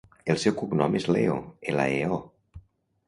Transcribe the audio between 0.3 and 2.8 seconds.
El seu cognom és Leo: ela, e, o.